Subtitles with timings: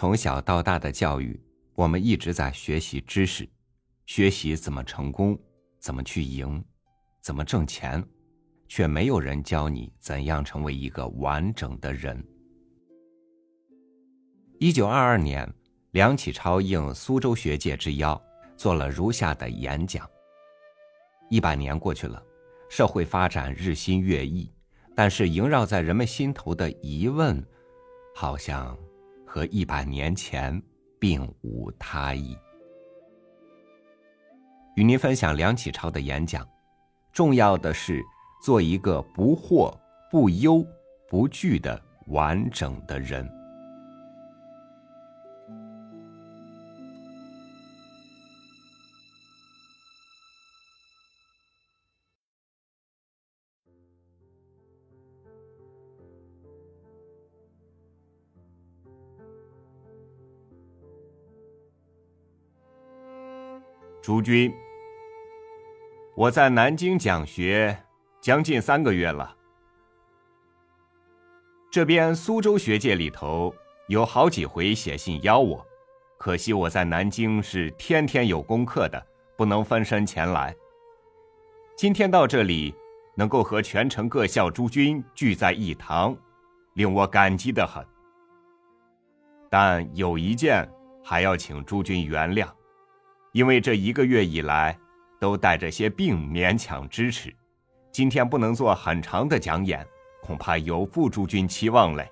[0.00, 1.38] 从小到大的教育，
[1.74, 3.46] 我们一直在学习知识，
[4.06, 5.38] 学习怎么成功，
[5.78, 6.64] 怎么去赢，
[7.20, 8.02] 怎么挣钱，
[8.66, 12.26] 却没有人教你怎样成为一个完整的人。
[14.58, 15.46] 一九二二年，
[15.90, 18.18] 梁启超应苏州学界之邀，
[18.56, 20.08] 做了如下的演讲。
[21.28, 22.22] 一百年过去了，
[22.70, 24.50] 社会发展日新月异，
[24.96, 27.46] 但是萦绕在人们心头的疑问，
[28.14, 28.74] 好像。
[29.32, 30.60] 和一百年前
[30.98, 32.36] 并无他意。
[34.74, 36.44] 与您分享梁启超的演讲，
[37.12, 38.02] 重要的是
[38.42, 39.72] 做一个不惑、
[40.10, 40.66] 不忧、
[41.08, 43.24] 不惧的完整的人。
[64.10, 64.52] 诸君，
[66.16, 67.84] 我在南京讲学
[68.20, 69.36] 将近三个月了。
[71.70, 73.54] 这边苏州学界里头
[73.86, 75.64] 有好几回写信邀我，
[76.18, 79.00] 可惜我在南京是天天有功课的，
[79.36, 80.52] 不能分身前来。
[81.76, 82.74] 今天到这里，
[83.14, 86.16] 能够和全城各校诸君聚在一堂，
[86.74, 87.86] 令我感激的很。
[89.48, 90.68] 但有一件
[91.00, 92.48] 还要请诸君原谅。
[93.32, 94.76] 因为这一个月以来，
[95.20, 97.34] 都带着些病，勉强支持。
[97.92, 99.86] 今天不能做很长的讲演，
[100.20, 102.10] 恐怕有负诸君期望嘞。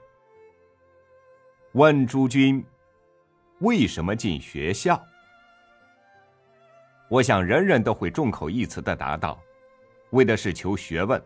[1.73, 2.65] 问诸君，
[3.61, 5.01] 为什么进学校？
[7.09, 9.41] 我想人人都会众口一词的答道：
[10.11, 11.21] 为的是求学问。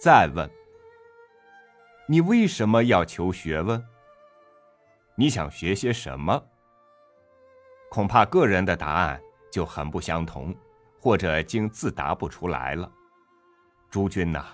[0.00, 0.50] 再问，
[2.06, 3.84] 你为什么要求学问？
[5.14, 6.42] 你想学些什么？
[7.92, 9.20] 恐怕个人的答案
[9.50, 10.56] 就很不相同，
[10.98, 12.90] 或者竟自答不出来了。
[13.90, 14.46] 诸君呐，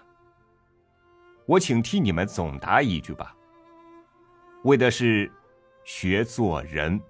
[1.47, 3.33] 我请替你们总答一句吧。
[4.65, 5.31] 为的是
[5.85, 7.01] 学做人。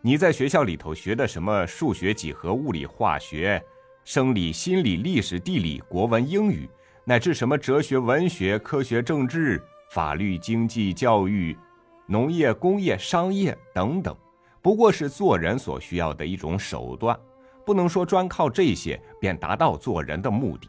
[0.00, 3.60] 你在学校里头学的什么数学、几何、物理、化学、
[4.04, 6.70] 生理、心理、历史、地理、国文、英语，
[7.04, 9.60] 乃至什么哲学、文学、科学、政治、
[9.90, 11.58] 法律、经济、教育。
[12.06, 14.16] 农业、工业、商业等等，
[14.60, 17.18] 不过是做人所需要的一种手段，
[17.64, 20.68] 不能说专靠这些便达到做人的目的。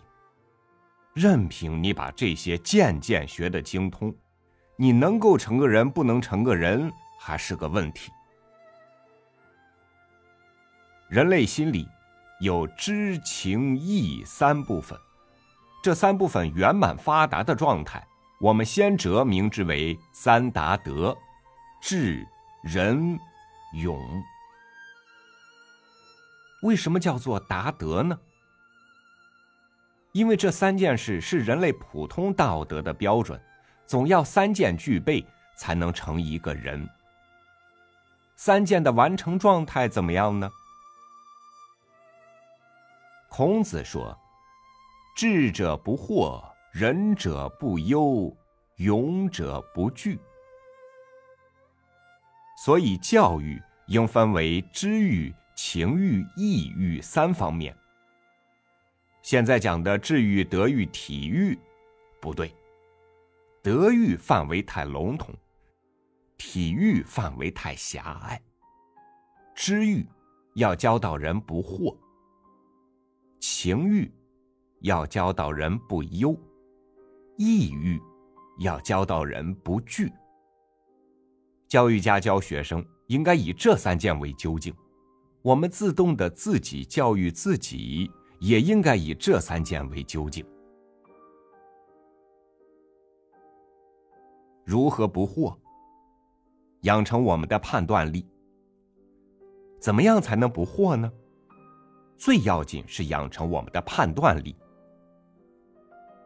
[1.14, 4.14] 任凭你把这些件件学得精通，
[4.76, 8.12] 你能够成个人，不能成个人，还是个问题。
[11.10, 11.88] 人类心里
[12.42, 14.98] 有知、情、意三部分，
[15.84, 18.06] 这三部分圆满发达的状态，
[18.42, 21.16] 我们先哲名之为三达德。
[21.82, 22.28] 智、
[22.64, 23.20] 仁、
[23.74, 24.24] 勇，
[26.64, 28.20] 为什么叫做达德呢？
[30.14, 33.40] 因为这三件事是人类普通道德的标准，
[33.86, 35.26] 总要三件具备
[35.58, 36.90] 才能成一个人。
[38.36, 40.50] 三件的完成状态怎么样呢？
[43.30, 44.18] 孔子说
[45.16, 46.42] ：“智者不惑，
[46.72, 48.36] 仁者不忧，
[48.78, 50.20] 勇者不惧。”
[52.56, 57.76] 所以，教育应分为知育、情育、意育三方面。
[59.22, 61.58] 现在讲的智育、德育、体育，
[62.22, 62.54] 不对。
[63.62, 65.34] 德育范围太笼统，
[66.38, 68.42] 体育范围太狭隘。
[69.54, 70.08] 知育
[70.54, 71.98] 要教导人不惑，
[73.40, 74.12] 情育
[74.82, 76.38] 要教导人不忧，
[77.38, 78.00] 意育
[78.60, 80.12] 要教导人不惧。
[81.76, 84.74] 教育家教学生应该以这三件为究竟，
[85.42, 88.10] 我们自动的自己教育自己，
[88.40, 90.46] 也应该以这三件为究竟。
[94.64, 95.54] 如何不惑？
[96.84, 98.26] 养成我们的判断力。
[99.78, 101.12] 怎么样才能不惑呢？
[102.16, 104.56] 最要紧是养成我们的判断力。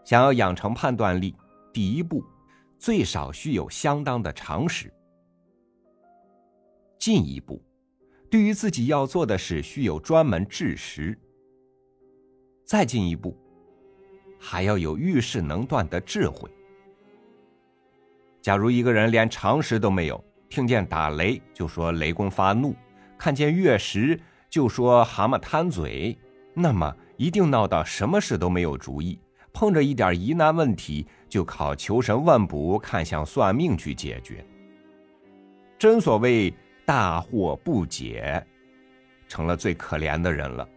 [0.05, 1.35] 想要养成判断力，
[1.73, 2.23] 第一步，
[2.77, 4.93] 最少需有相当的常识。
[6.99, 7.63] 进一步，
[8.29, 11.17] 对于自己要做的事，需有专门知识。
[12.65, 13.35] 再进一步，
[14.37, 16.51] 还要有遇事能断的智慧。
[18.41, 22.75] 假如一个人连常识都没有，听见打雷就说雷公发怒，
[23.17, 24.19] 看见月食
[24.49, 26.17] 就说蛤蟆贪嘴，
[26.53, 29.17] 那么一定闹到什么事都没有主意，
[29.53, 34.45] 碰着一点疑难问题，就靠求神问卜、看相算命去解决。
[35.77, 36.53] 真所谓
[36.89, 38.43] 大惑不解，
[39.27, 40.67] 成了最可怜的人了。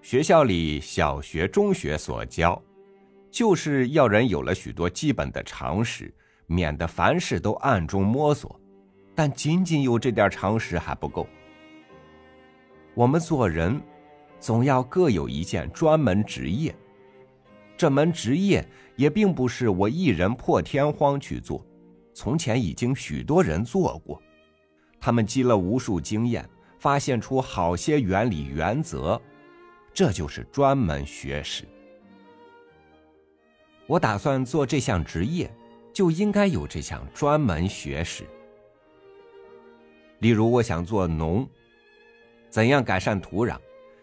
[0.00, 2.62] 学校里小学、中学所教，
[3.32, 6.14] 就是要人有了许多基本的常识，
[6.46, 8.60] 免得凡事都暗中摸索。
[9.12, 11.26] 但仅仅有这点常识还不够。
[12.94, 13.82] 我们做人，
[14.38, 16.72] 总要各有一件专门职业。
[17.76, 18.64] 这门职业
[18.94, 21.66] 也并不是我一人破天荒去做，
[22.18, 24.20] 从前已经许多人做过，
[25.00, 26.44] 他们积了无数经验，
[26.76, 29.22] 发现出好些原理原则，
[29.94, 31.64] 这就是专门学识。
[33.86, 35.48] 我打算做这项职业，
[35.92, 38.26] 就应该有这项专门学识。
[40.18, 41.48] 例如，我想做农，
[42.50, 43.56] 怎样改善土壤，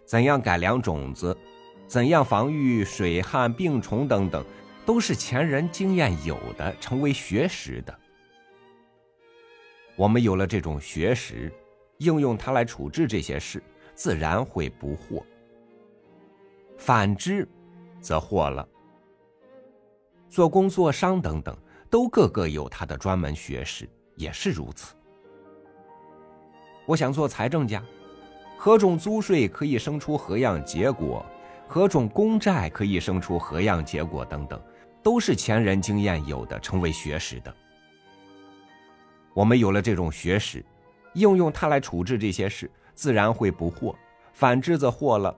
[0.06, 1.38] 怎样改良种子，
[1.85, 4.41] 怎样防御水旱病虫等等，
[4.85, 8.00] 都是前人经验有的，成为学识的。
[9.95, 11.51] 我们有了这种学识，
[12.00, 13.63] 应用它来处置这些事，
[13.94, 15.24] 自然会不惑。
[16.77, 17.47] 反之，
[18.01, 18.68] 则惑了。
[20.27, 21.57] 做工、做商等等，
[21.89, 24.94] 都个个有他的专门学识，也是如此。
[26.86, 27.81] 我想做财政家，
[28.57, 31.25] 何种租税可以生出何样结果，
[31.68, 34.62] 何种公债可以生出何样结果等等，
[35.01, 37.56] 都是前人经验有的，成为学识的。
[39.35, 40.63] 我们有了这种学识，
[41.13, 43.93] 应用它来处置这些事，自然会不惑；
[44.31, 45.35] 反之则惑了。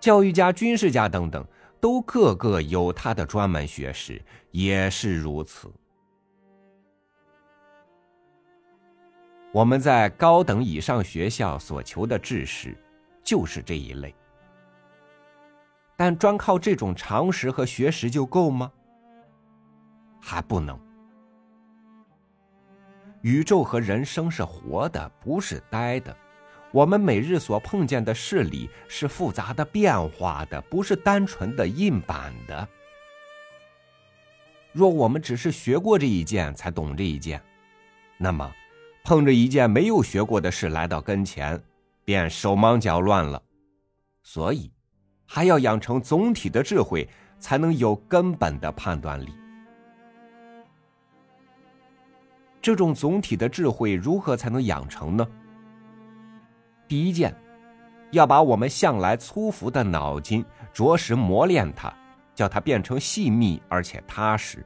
[0.00, 1.46] 教育家、军事家等等，
[1.78, 4.20] 都个个有他的专门学识，
[4.52, 5.70] 也是如此。
[9.52, 12.74] 我们在高等以上学校所求的知识，
[13.22, 14.14] 就是这一类。
[15.94, 18.72] 但专靠这种常识和学识就够吗？
[20.22, 20.80] 还不能。
[23.24, 26.14] 宇宙和人生是活的，不是呆的。
[26.70, 32.68] 我们每日所碰见的事理是复杂的、变化的，不是单纯的印版的。
[34.72, 37.42] 若我们只是学过这一件才懂这一件，
[38.18, 38.52] 那么。
[39.04, 41.62] 碰着一件没有学过的事来到跟前，
[42.06, 43.42] 便手忙脚乱了。
[44.22, 44.70] 所以，
[45.26, 47.06] 还要养成总体的智慧，
[47.38, 49.34] 才能有根本的判断力。
[52.64, 55.28] 这种总体的智慧如何才能养成呢？
[56.88, 57.36] 第一件，
[58.10, 61.92] 要把我们向来粗浮的脑筋着实磨练它，
[62.34, 64.64] 叫它变成细密而且踏实。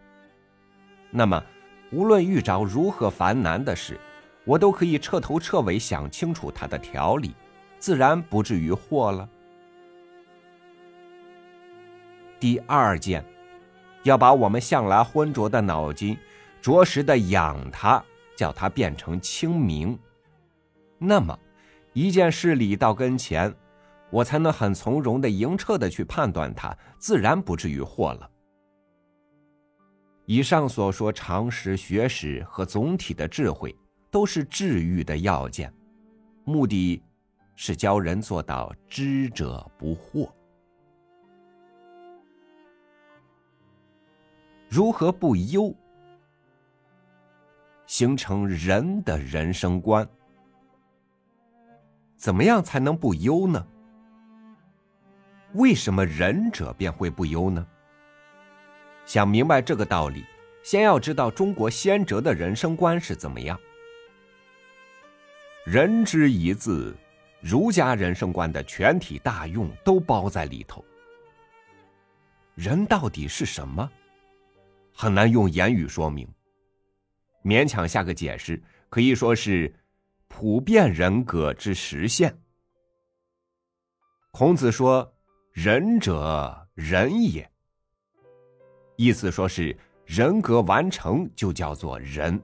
[1.10, 1.42] 那么，
[1.90, 3.98] 无论遇着如何繁难的事，
[4.44, 7.34] 我都可以彻头彻尾想清楚它的条理，
[7.80, 9.28] 自然不至于惑了。
[12.38, 13.24] 第二件，
[14.04, 16.16] 要把我们向来浑浊的脑筋，
[16.60, 18.04] 着实的养他，
[18.36, 19.98] 叫他变成清明。
[20.98, 21.38] 那么，
[21.92, 23.54] 一件事理到跟前，
[24.10, 28.30] 我才能很从容的、莹澈的去判断它，自然不至于惑了。
[30.26, 33.74] 以上所说常识、学识和总体的智慧。
[34.10, 35.70] 都是治愈的要件，
[36.44, 37.02] 目的
[37.56, 40.30] 是教人做到知者不惑。
[44.66, 45.74] 如何不忧？
[47.88, 50.06] 形成人的人生观。
[52.18, 53.66] 怎么样才能不忧呢？
[55.54, 57.66] 为什么仁者便会不忧呢？
[59.06, 60.22] 想明白这个道理，
[60.62, 63.58] 先要知道中国先哲的人生观是怎么样。
[65.64, 66.94] 人之一字，
[67.40, 70.84] 儒家人生观的全体大用都包在里头。
[72.54, 73.90] 人到底是什么？
[74.94, 76.28] 很难用言语说明。
[77.42, 79.74] 勉强下个解释，可以说是
[80.26, 82.36] 普遍人格之实现。
[84.30, 85.14] 孔子说
[85.52, 87.50] ：“仁者仁也。”
[88.96, 92.40] 意思说是人格完成就叫做仁。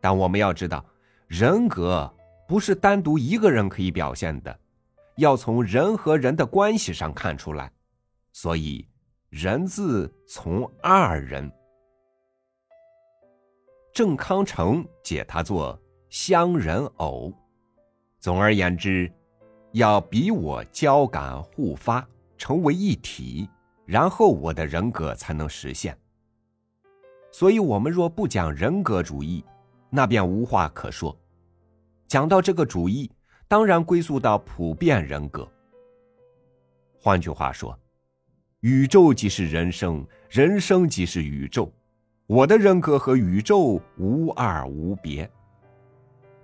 [0.00, 0.84] 但我们要知道，
[1.26, 2.12] 人格。
[2.48, 4.60] 不是单独一个人可以表现的，
[5.16, 7.72] 要从人和人的关系上看出来，
[8.32, 8.86] 所以
[9.30, 11.50] “人”字从二人。
[13.92, 17.30] 郑康成解他作乡人偶。
[18.18, 19.12] 总而言之，
[19.72, 22.06] 要比我交感互发，
[22.38, 23.46] 成为一体，
[23.84, 25.96] 然后我的人格才能实现。
[27.30, 29.44] 所以，我们若不讲人格主义，
[29.90, 31.14] 那便无话可说。
[32.08, 33.10] 讲到这个主义，
[33.46, 35.46] 当然归宿到普遍人格。
[36.98, 37.78] 换句话说，
[38.60, 41.70] 宇宙即是人生，人生即是宇宙。
[42.32, 45.30] 我的人格和宇宙无二无别。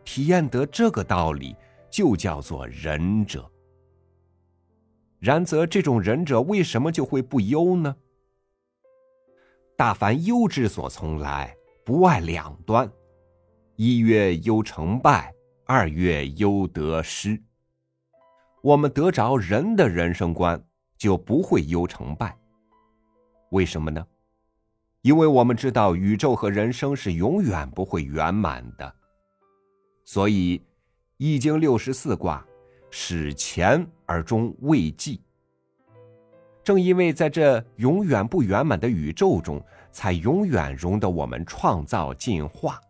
[0.05, 1.57] 体验得这个道理，
[1.91, 3.51] 就叫做仁者。
[5.19, 7.97] 然则，这种仁者为什么就会不忧呢？
[9.79, 12.87] 大凡忧之所从来，不外两端：
[13.77, 15.33] 一曰忧成败，
[15.65, 17.43] 二曰忧得失。
[18.61, 20.63] 我们得着人的人生观，
[20.99, 22.37] 就不会忧成败。
[23.53, 24.07] 为什么呢？
[25.03, 28.93] 因为我们知道宇宙和人生是永远不会圆满的，
[30.05, 30.59] 所以
[31.19, 32.45] 《易经》六十四卦
[32.91, 35.21] 始乾而终未济。
[36.65, 39.63] 正因为在这永远不圆满的宇宙中，
[39.93, 42.81] 才永远容得我们创造进化。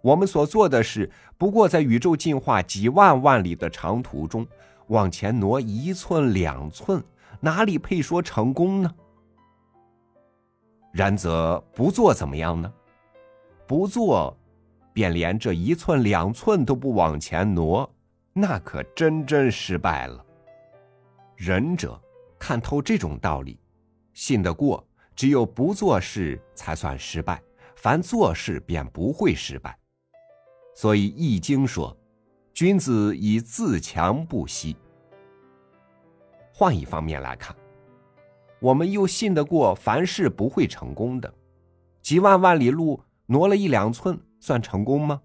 [0.00, 4.46] 我们所做的事，不过在宇宙进化几万万里的长途中，
[4.86, 7.02] 往前挪一寸两寸，
[7.40, 8.94] 哪里配说成功呢？
[10.98, 12.72] 然则不做怎么样呢？
[13.68, 14.36] 不做，
[14.92, 17.88] 便连这一寸两寸都不往前挪，
[18.32, 20.26] 那可真真失败了。
[21.36, 22.02] 仁者
[22.36, 23.60] 看透这种道理，
[24.12, 27.40] 信得过，只有不做事才算失败，
[27.76, 29.78] 凡做事便不会失败。
[30.74, 31.96] 所以《易经》说
[32.52, 34.76] ：“君子以自强不息。”
[36.52, 37.54] 换一方面来看。
[38.60, 41.32] 我们又信得过凡事不会成功的，
[42.02, 45.20] 几万万里路挪了一两寸，算成功吗？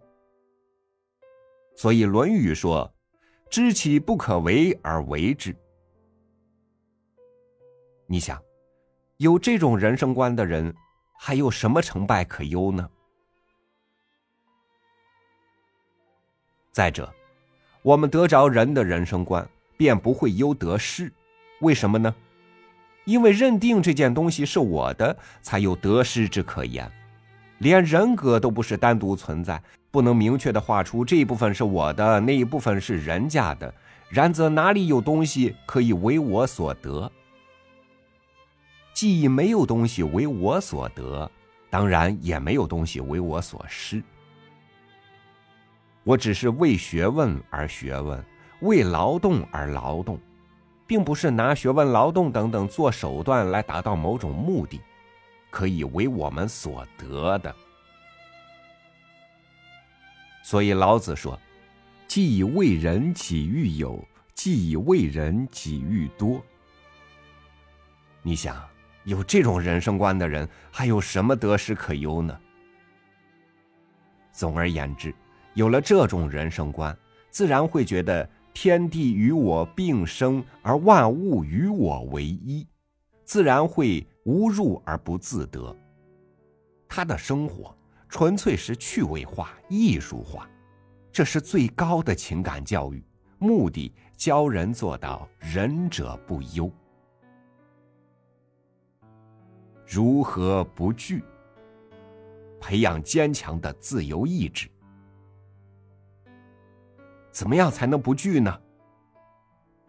[1.75, 2.94] 所以《论语》说
[3.50, 5.56] ：“知其不可为而为之。”
[8.06, 8.40] 你想，
[9.18, 10.75] 有这种人生观的人，
[11.18, 12.88] 还有什么成败可忧呢？
[16.72, 17.12] 再者，
[17.82, 21.12] 我们得着人的人生观，便不会忧得失，
[21.62, 22.13] 为什么呢？
[23.05, 26.89] 因为认定这件东西是我的，才有得失之可言。
[27.60, 33.74] 连人格都不是单独存在，不能明确的画出这一部分是我的，那一部分是人家的。
[34.10, 37.12] 然则哪里有东西可以为我所得？
[38.93, 41.29] 既没有东西为我所得，
[41.69, 44.03] 当然也没有东西为我所失。
[46.03, 48.24] 我只是为学问而学问，
[48.60, 50.19] 为劳动而劳动。
[50.86, 54.82] 并不是拿学问、劳动等等做手段来达到某种目的，
[55.50, 57.56] 可以为我们所得的。
[60.44, 61.40] 所以老子说
[62.06, 66.44] ：“既以为人己欲有，既以为人己欲多。”
[68.22, 68.62] 你想，
[69.06, 72.38] 有这种人生观的人，还有什么得失可忧呢？
[74.32, 75.16] 总而言之，
[75.54, 76.96] 有了这种人生观，
[77.30, 78.30] 自然会觉得。
[78.53, 82.67] 天地与我并生，而万物与我为一，
[83.24, 85.75] 自然会无入而不自得。
[86.88, 87.75] 他的生活
[88.07, 90.48] 纯粹是趣味化、艺术化，
[91.12, 93.03] 这是最高的情感教育，
[93.39, 96.72] 目的教人做到仁者不忧。
[99.86, 101.24] 如何不惧？
[102.62, 104.69] 培养坚强的自由意志。
[107.34, 108.60] 怎么样才能不惧呢？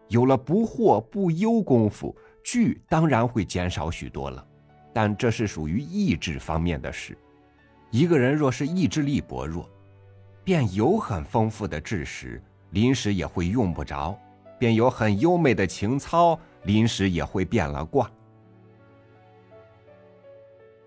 [0.07, 4.45] 有了不惑不忧功夫，惧当然会减少许多了。
[4.91, 7.17] 但这是属于意志方面的事。
[7.91, 9.69] 一个人若是意志力薄弱，
[10.43, 14.17] 便有很丰富的知识，临时也会用不着；
[14.57, 18.09] 便有很优美的情操，临时也会变了卦。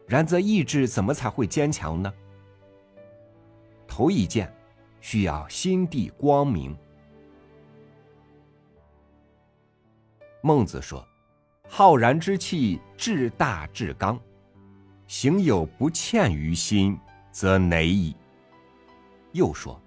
[0.06, 2.12] 然则意志怎么才会坚强呢？
[3.86, 4.52] 头一件。
[5.00, 6.76] 需要心地光明。
[10.40, 11.06] 孟子说
[11.68, 14.18] ：“浩然之气，至大至刚，
[15.06, 16.98] 行有不欠于心，
[17.32, 18.14] 则馁矣。”
[19.32, 19.80] 又说：“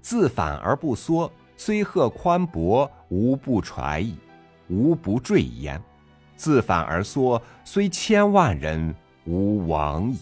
[0.00, 4.16] 自反而不缩，虽褐宽博，无不揣矣，
[4.68, 5.78] 无不坠焉；
[6.34, 8.94] 自反而缩，虽千万人，
[9.26, 10.18] 无往矣。”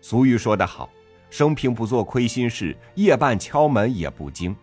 [0.00, 0.88] 俗语说得好。
[1.32, 4.54] 生平不做亏心事，夜半敲门也不惊。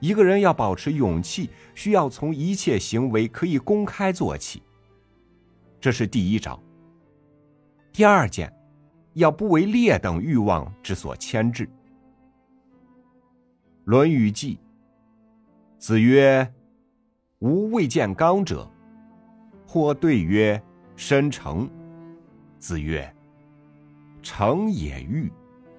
[0.00, 4.62] 一个人要保持勇气，需要从一切行为可以公开做起。
[5.80, 6.62] 这是第一招。
[7.90, 8.52] 第二件，
[9.14, 11.64] 要不为劣等欲望之所牵制。
[13.86, 14.56] 《论语记》
[15.78, 16.46] 子曰
[17.40, 18.70] ：“吾未见刚者。”
[19.66, 20.62] 或对曰
[20.96, 21.66] ：“申成。”
[22.60, 23.10] 子曰
[24.22, 25.32] ：“成也欲。”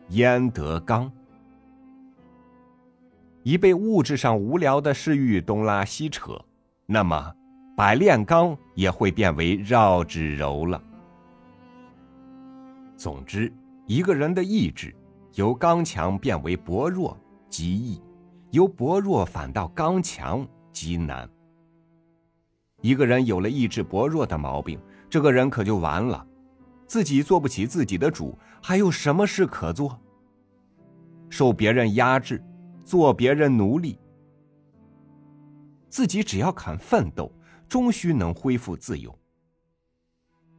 [0.10, 1.12] 焉得刚？
[3.44, 6.40] 一被物质上无聊的事欲东拉西扯，
[6.86, 7.34] 那么
[7.76, 10.82] 百炼钢也会变为绕指柔了。
[12.96, 13.52] 总之，
[13.86, 14.96] 一个人的意志
[15.34, 17.18] 由刚强变为薄弱
[17.50, 18.02] 极易，
[18.52, 21.30] 由薄弱反到刚强极难。
[22.82, 26.26] 一个人有了意志薄弱的毛病，这个人可就完了，
[26.86, 30.00] 自己做不起自己的主，还有什么事可做？
[31.30, 32.42] 受别人压制，
[32.84, 34.00] 做别人奴隶，
[35.90, 37.32] 自己只要肯奋斗，
[37.68, 39.14] 终须能恢复自由。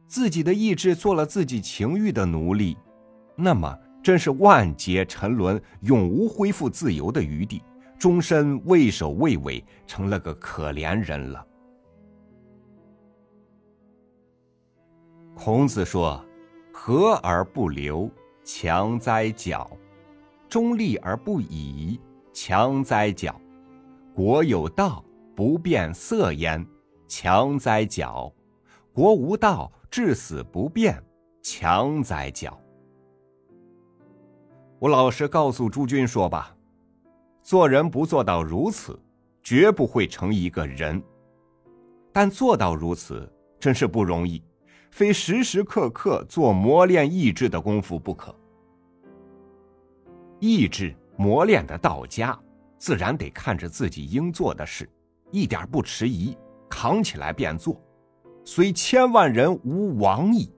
[0.07, 2.77] 自己的意志做了自己情欲的奴隶，
[3.35, 7.63] 那么真是万劫沉沦，永无恢复自由的余地，
[7.97, 11.45] 终身畏首畏尾，成了个可怜人了。
[15.37, 16.21] 孔子说
[16.73, 18.09] ：“和而不流，
[18.43, 19.65] 强哉矫；
[20.49, 21.97] 中立而不倚，
[22.33, 23.31] 强哉矫；
[24.13, 26.65] 国有道，不变色焉，
[27.07, 28.33] 强哉矫；
[28.91, 31.01] 国无道。”至死不变，
[31.41, 32.55] 强哉矫！
[34.79, 36.53] 我老实告诉诸君说吧，
[37.41, 38.99] 做人不做到如此，
[39.41, 41.01] 绝不会成一个人。
[42.11, 44.43] 但做到如此，真是不容易，
[44.97, 48.35] 非时时刻刻做磨练意志的功夫不可。
[50.39, 52.35] 意志磨练的到家，
[52.79, 54.89] 自然得看着自己应做的事，
[55.29, 56.35] 一点不迟疑，
[56.67, 57.79] 扛起来便做。
[58.43, 60.51] 虽千万人无往矣，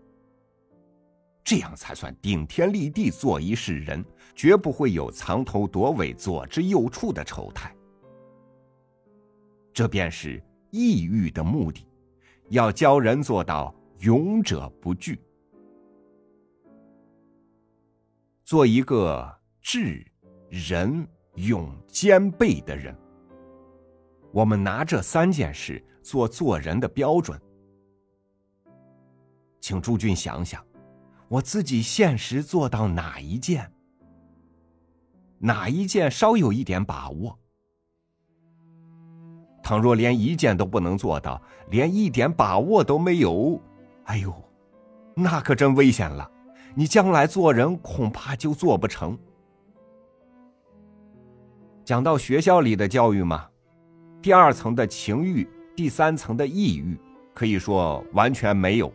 [1.43, 4.01] 这样才算顶天立地做一世人，
[4.33, 7.75] 绝不会有藏头躲尾、左支右绌的丑态。
[9.73, 10.41] 这便是
[10.71, 11.85] 抑郁的目的，
[12.47, 15.19] 要教人做到勇者不惧，
[18.45, 19.29] 做一个
[19.59, 20.09] 智、
[20.47, 22.97] 仁、勇兼备的人。
[24.31, 27.37] 我们拿这三件事做做人的标准。
[29.59, 30.65] 请诸君想想，
[31.27, 33.69] 我自己现实做到哪一件？
[35.39, 37.37] 哪一件稍有一点把握？
[39.61, 43.61] 倘若连一件都不能做到，连一点把握都没有，
[44.09, 44.33] 哎呦，
[45.13, 46.27] 那可真危险了！
[46.73, 49.15] 你将来做人恐怕就做不成。
[51.85, 53.47] 讲到学校里的教育嘛，
[54.19, 56.99] 第二层的情欲，第三层的意欲，
[57.35, 58.91] 可以说完全没有。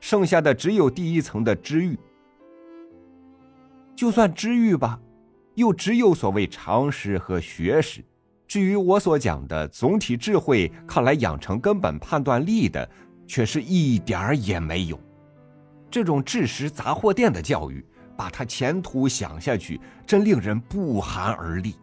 [0.00, 1.96] 剩下的只有第一层的知欲，
[3.94, 5.00] 就算知欲吧，
[5.54, 8.04] 又只有所谓常识和学识。
[8.48, 12.88] 至于我所讲的总体智慧，靠来养成根本判断力的，
[13.26, 14.98] 却是一点儿也没有。
[15.90, 17.84] 这种制食杂货店的教育，
[18.16, 21.74] 把他前途想下去，真令人不寒而栗。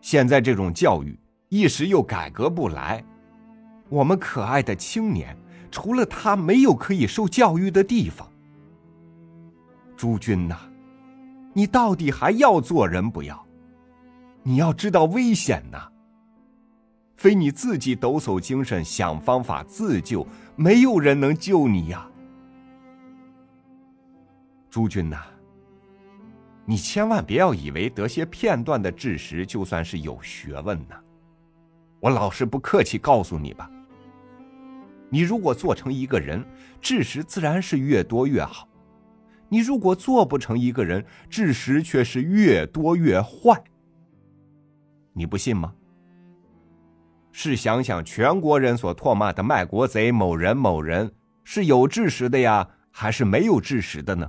[0.00, 3.04] 现在这种教育一时又改革不来，
[3.88, 5.36] 我们可爱的青年。
[5.70, 8.26] 除了他，没有可以受教育的地方。
[9.96, 10.56] 诸君呐，
[11.52, 13.46] 你到底还要做人不要？
[14.42, 15.86] 你要知道危险呐！
[17.18, 22.08] 非你自己抖擞精神想方法自救，没有人能救你呀！
[24.70, 25.24] 诸君呐，
[26.64, 30.94] 你千万别要以为得些片段的知识就算是有学问呢。
[31.98, 33.68] 我老实不客气告诉你吧。
[35.10, 36.46] 你如果做成一个人，
[36.80, 38.68] 知识自然是越多越好；
[39.48, 43.60] 你如果做不成一个人，知识却是越多越坏。
[45.14, 45.74] 你不信吗？
[47.40, 51.08] 试想想，全国人所唾骂的卖国贼某人某人，
[51.44, 54.28] 是有知识的呀，还是没有知识的呢？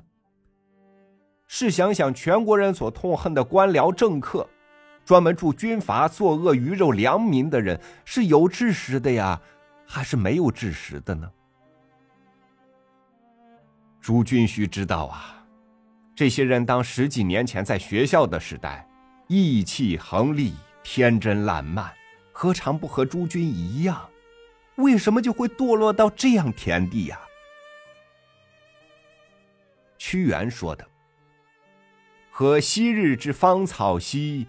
[1.47, 4.47] 试想想，全国人所痛恨的官僚政客，
[5.03, 9.41] 专门助军阀、作恶鱼肉良民的人，是有知识的呀？
[9.87, 11.27] 还是没有知识的呢。
[13.99, 15.43] 诸君须知道啊，
[16.13, 18.87] 这些人当十几年前在学校的时代，
[19.25, 21.91] 意气横厉、天真烂漫，
[22.41, 24.09] 何尝不和诸君一样？
[24.75, 27.19] 为什么就会堕落到这样田地呀？
[29.97, 30.87] 屈原说的
[32.31, 34.47] ：“和昔日之芳草兮，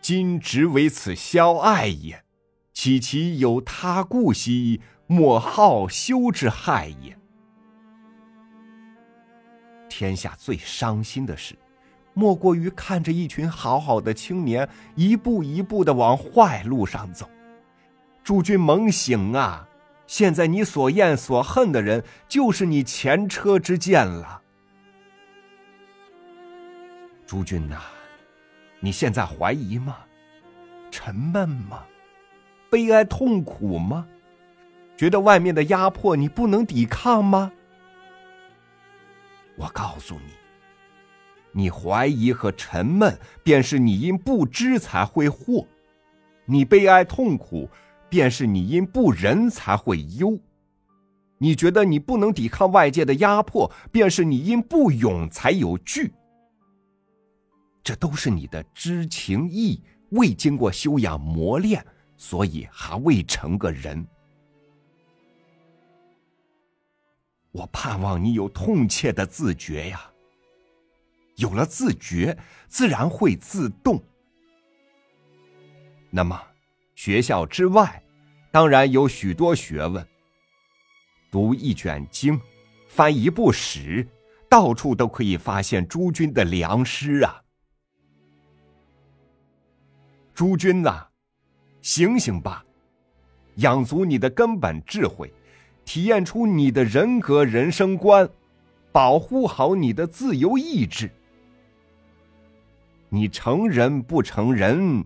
[0.00, 2.24] 今直为此消艾也。”
[2.72, 7.18] 岂其有他故兮，莫好修之害也。
[9.88, 11.58] 天下最伤心的事，
[12.14, 17.28] 莫过于看着一群好好的青年，一步一步的往坏路上走。
[18.22, 19.68] 诸君猛醒啊！
[20.06, 24.40] 现在你所厌所恨的人，就是你前车之鉴了。
[27.26, 27.80] 诸君呐，
[28.80, 29.96] 你现在怀疑吗？
[30.90, 31.84] 沉闷吗？
[32.70, 34.06] 悲哀痛苦吗？
[34.96, 37.50] 觉得外面的压迫你不能抵抗吗？
[39.56, 40.32] 我告诉你，
[41.56, 45.64] 你怀疑和沉闷，便是你因不知才会惑；
[46.44, 47.70] 你悲哀痛苦，
[48.08, 50.36] 便是你因不仁才会忧；
[51.38, 56.12] 你觉得你不能抵抗外界的压迫，便是你因不勇才有惧。
[57.84, 61.86] 这都是你的知情意未经过修养磨练，
[62.16, 64.04] 所以还未成个人。
[67.52, 70.10] 我盼望你有痛切的自觉呀。
[71.36, 72.36] 有了自觉，
[72.68, 74.02] 自然会自动。
[76.10, 76.40] 那么，
[76.94, 78.02] 学校之外，
[78.50, 80.06] 当然有许多学问。
[81.30, 82.40] 读一卷经，
[82.86, 84.06] 翻一部史，
[84.48, 87.42] 到处都可以发现诸君的良师啊。
[90.32, 91.08] 诸君呐，
[91.82, 92.64] 醒醒吧，
[93.56, 95.32] 养足你的根本智慧。
[95.84, 98.28] 体验出你的人格人生观，
[98.92, 101.10] 保护好你的自由意志。
[103.14, 105.04] 你成人不成人，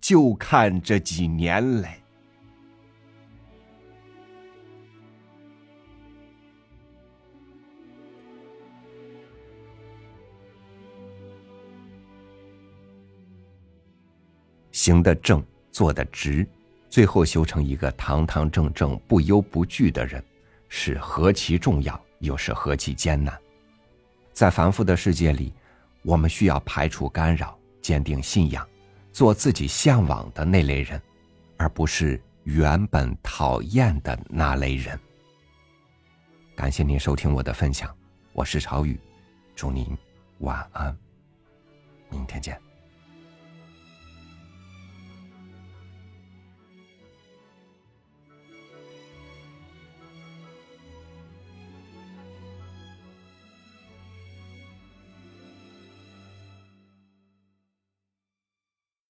[0.00, 2.02] 就看这几年嘞。
[14.72, 15.40] 行得正，
[15.70, 16.44] 坐得直。
[16.88, 20.20] 最后修成一个堂堂正正、不忧不惧的人，
[20.68, 23.32] 是何其重要，又是何其艰难。
[24.32, 25.54] 在繁复的世界里，
[26.06, 28.64] 我们需要排除干扰，坚定信仰，
[29.12, 31.02] 做自己向往的那类人，
[31.56, 34.96] 而不是原本讨厌的那类人。
[36.54, 37.92] 感谢您收听我的分享，
[38.32, 39.00] 我是朝雨，
[39.56, 39.98] 祝您
[40.38, 40.96] 晚安。
[42.08, 42.56] 明天见